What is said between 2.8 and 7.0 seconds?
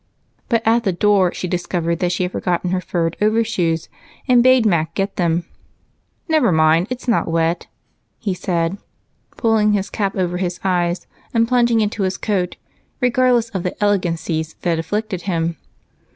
furred overshoes and bade Mac get them. "Never mind